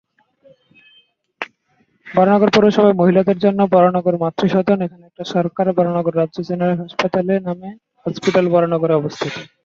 বরানগর 2.07 2.49
পৌরসভায় 2.53 2.99
মহিলাদের 2.99 3.37
জন্য 3.39 3.59
"বরানগর 3.73 4.15
মাতৃ 4.23 4.47
সদন" 4.49 4.77
এখানে 4.81 5.03
একটা 5.07 5.23
সরকার 5.33 5.65
"বরানগর 5.77 6.13
রাজ্য 6.15 6.37
জেনারেল 6.49 6.77
হাসপাতালে" 6.83 7.33
নামে 7.47 7.69
হসপিটাল 8.05 8.45
বরানগর 8.53 8.89
এ 8.91 8.99
অবস্থিত। 8.99 9.33